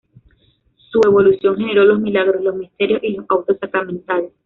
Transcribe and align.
Su 0.89 0.99
evolución 1.05 1.57
generó 1.57 1.85
los 1.85 1.99
milagros, 2.01 2.41
los 2.43 2.55
misterios 2.55 3.01
y 3.03 3.17
los 3.17 3.25
autos 3.29 3.59
sacramentales. 3.59 4.31